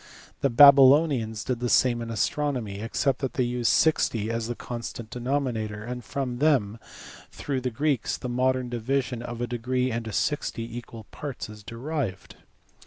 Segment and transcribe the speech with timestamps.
[0.39, 5.11] The Babylonians did the same in astronomy, except that they used sixty as the constant
[5.11, 6.79] denominator; and from them
[7.29, 12.37] through the Greeks the modern division of a degree into sixty equal parts is derived.